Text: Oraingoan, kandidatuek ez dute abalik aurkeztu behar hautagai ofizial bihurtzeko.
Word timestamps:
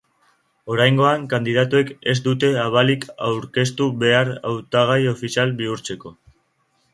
Oraingoan, 0.75 1.25
kandidatuek 1.33 1.91
ez 2.13 2.15
dute 2.27 2.49
abalik 2.61 3.05
aurkeztu 3.27 3.91
behar 4.05 4.33
hautagai 4.53 4.99
ofizial 5.13 5.55
bihurtzeko. 5.61 6.17